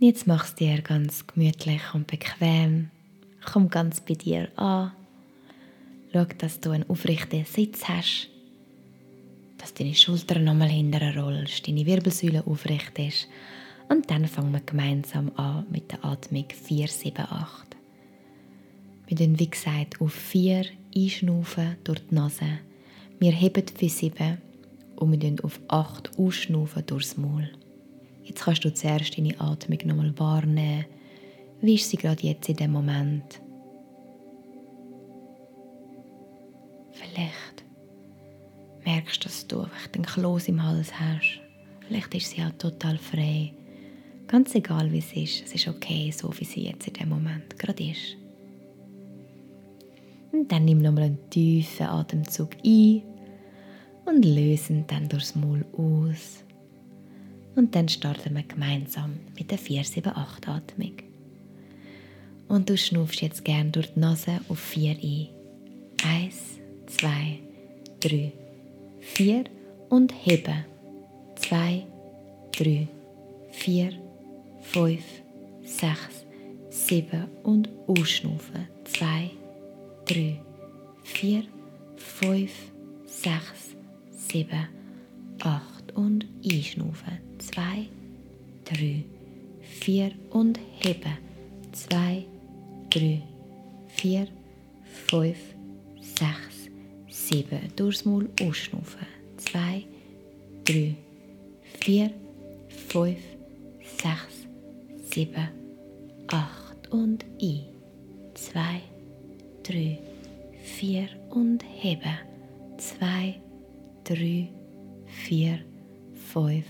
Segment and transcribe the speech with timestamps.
[0.00, 2.90] Jetzt machst du dir ganz gemütlich und bequem.
[3.44, 4.92] Komm ganz bei dir an.
[6.12, 8.28] Schau, dass du einen aufrechten Sitz hast,
[9.56, 13.26] dass deine Schultern nochmal hinterher rollst, deine Wirbelsäule aufrecht ist.
[13.88, 17.76] Und dann fangen wir gemeinsam an mit der Atmung 4, 7, 8.
[19.08, 22.60] Wir tun, wie gesagt, auf 4 einschnaufen durch die Nase.
[23.18, 24.38] Wir heben für 7
[24.94, 27.50] und wir auf 8 ausschnaufen durchs Maul.
[28.28, 30.84] Jetzt kannst du zuerst deine Atmung nochmal wahrnehmen.
[31.62, 33.40] Wie ist sie gerade jetzt in dem Moment?
[36.92, 37.64] Vielleicht
[38.84, 41.40] merkst du, dass du einfach den Kloß im Hals hast.
[41.86, 43.54] Vielleicht ist sie auch total frei.
[44.26, 47.58] Ganz egal, wie es ist, es ist okay, so wie sie jetzt in dem Moment
[47.58, 48.14] gerade ist.
[50.32, 53.02] Und dann nimm nochmal einen tiefen Atemzug ein
[54.04, 56.44] und lösen dann durchs Maul aus.
[57.54, 60.92] Und dann starten wir gemeinsam mit der 4-7-8-Atmung.
[62.48, 65.28] Und du schnuffst jetzt gern durch die Nase auf 4 ein.
[66.04, 67.40] Eins, zwei,
[68.00, 68.32] drei,
[69.00, 69.44] vier
[69.88, 70.64] und heben.
[71.36, 71.84] Zwei,
[72.56, 72.88] drei,
[73.50, 73.92] vier,
[74.60, 75.04] fünf,
[75.64, 76.26] sechs,
[76.70, 78.68] sieben und ausschnaufen.
[78.84, 79.30] Zwei,
[80.06, 80.40] drei,
[81.02, 81.44] vier,
[81.96, 82.52] fünf,
[83.04, 83.76] sechs,
[84.10, 84.68] sieben,
[85.40, 87.27] acht und einschnaufen.
[87.38, 87.86] Zwei,
[88.64, 89.04] drei,
[89.60, 91.18] vier und heben.
[91.72, 92.26] Zwei,
[92.90, 93.22] drei,
[93.86, 94.26] vier,
[95.06, 95.38] fünf,
[96.00, 96.68] sechs,
[97.08, 97.60] sieben.
[97.76, 99.06] Durchs Maul ausschnaufen.
[99.36, 99.84] Zwei,
[100.64, 100.96] drei,
[101.80, 102.10] vier,
[102.88, 103.20] fünf,
[103.82, 104.46] sechs,
[105.10, 105.48] sieben,
[106.28, 107.64] acht und ein.
[108.34, 108.80] Zwei,
[109.62, 109.98] drei,
[110.62, 112.18] vier und heben.
[112.78, 113.40] Zwei,
[114.04, 114.48] drei,
[115.06, 115.60] vier,
[116.32, 116.66] fünf,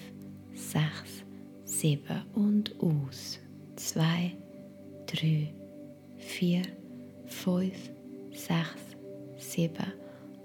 [0.59, 1.25] sechs,
[1.64, 3.39] sieben und aus.
[3.77, 4.33] Zwei,
[5.06, 5.53] drei,
[6.17, 6.62] vier,
[7.27, 7.91] fünf,
[8.33, 8.97] sechs,
[9.37, 9.92] sieben,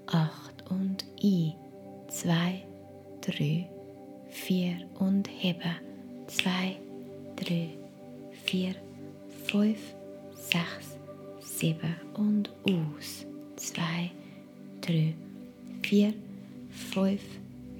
[0.06, 1.54] acht und ein.
[2.08, 2.64] Zwei,
[3.20, 3.68] drei,
[4.28, 5.76] vier und heben.
[6.28, 6.76] Zwei,
[7.36, 7.70] drei,
[8.44, 8.74] vier,
[9.46, 9.94] fünf,
[10.34, 10.96] sechs,
[11.40, 13.26] sieben und aus.
[13.56, 14.10] Zwei,
[14.80, 15.14] drei,
[15.82, 16.14] vier,
[16.70, 17.22] fünf,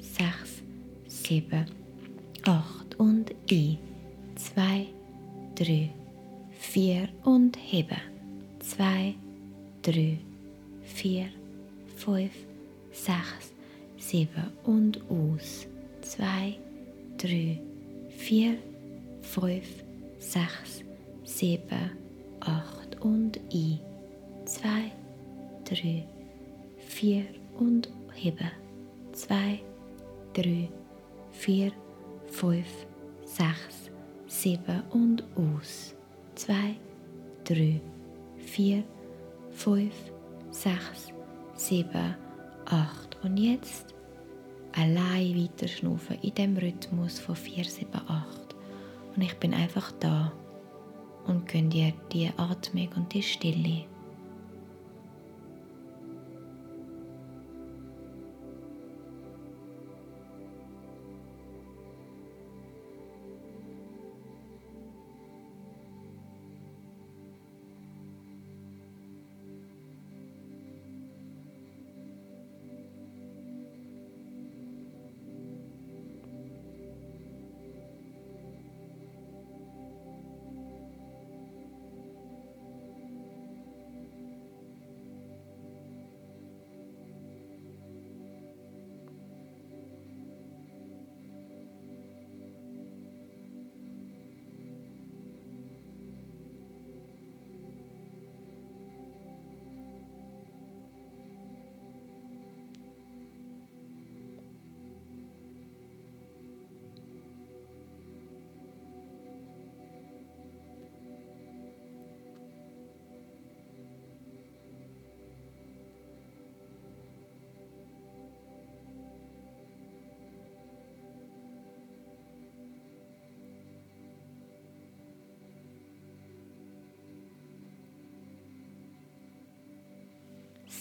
[0.01, 0.63] sechs,
[1.07, 1.67] sieben,
[3.55, 3.79] ein.
[4.37, 4.87] Zwei,
[5.55, 5.91] drei,
[6.51, 8.01] vier und heben.
[8.59, 9.15] Zwei,
[9.83, 10.19] drei,
[10.83, 11.27] vier,
[11.97, 12.33] fünf,
[12.93, 13.53] sechs,
[13.97, 15.67] sieben und aus.
[16.03, 16.59] Zwei,
[17.17, 17.61] drei,
[18.09, 18.57] vier,
[19.23, 19.85] fünf,
[20.19, 20.83] sechs,
[21.25, 21.91] sieben,
[22.41, 23.79] acht und ein.
[24.47, 24.91] Zwei,
[25.65, 26.05] drei,
[26.79, 27.25] vier
[27.59, 28.51] und heben.
[29.13, 29.61] Zwei,
[30.33, 30.69] drei,
[31.31, 31.73] vier,
[32.27, 32.87] fünf,
[33.35, 33.91] sechs,
[34.27, 35.95] sieben und aus.
[36.37, 36.77] Zwei,
[37.45, 37.81] drei,
[38.37, 38.85] vier,
[39.51, 39.95] fünf,
[40.51, 41.13] sechs,
[41.57, 42.15] sieben,
[42.67, 43.17] acht.
[43.25, 43.95] Und jetzt
[44.73, 48.55] allein weiter schnaufen in dem Rhythmus von 4, 7, 8.
[49.17, 50.33] Und ich bin einfach da
[51.27, 53.87] und gönn dir die Atmung und die Stille.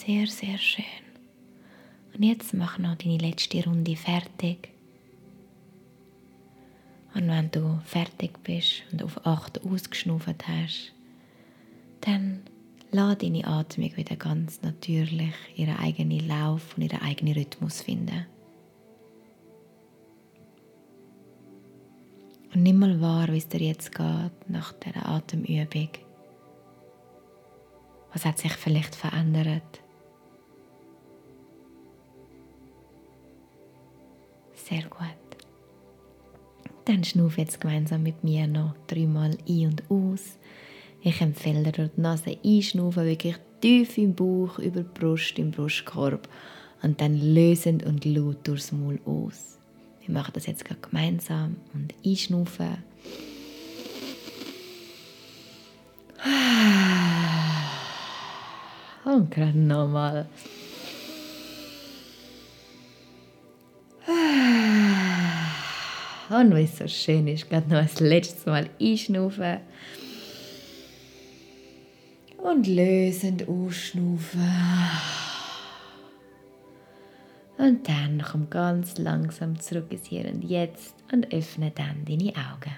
[0.05, 0.83] Sehr, sehr schön.
[2.13, 4.67] Und jetzt mach noch deine letzte Runde fertig.
[7.13, 10.91] Und wenn du fertig bist und auf 8 ausgeschnauft hast,
[12.01, 12.41] dann
[12.91, 18.25] lass deine Atmung wieder ganz natürlich ihren eigenen Lauf und ihren eigenen Rhythmus finden.
[22.53, 25.89] Und nimm mal wahr, wie es dir jetzt geht nach dieser Atemübung.
[28.11, 29.79] Was hat sich vielleicht verändert?
[34.69, 35.07] Sehr gut.
[36.85, 40.37] Dann schnuff jetzt gemeinsam mit mir noch dreimal ein und aus.
[41.01, 46.29] Ich empfehle dir die Nase einschnaufen, wirklich tief im Bauch, über die Brust, im Brustkorb
[46.81, 49.57] und dann lösend und laut durchs Maul aus.
[50.05, 52.77] Wir machen das jetzt gemeinsam und einschnaufen.
[59.05, 60.27] Und gerade nochmal.
[66.39, 69.59] Und weil es so schön ist, gerade noch das letzte Mal einschnaufen.
[72.37, 74.41] Und lösend ausschnaufen.
[77.57, 82.77] Und dann komm ganz langsam zurück ins Hier und Jetzt und öffne dann deine Augen.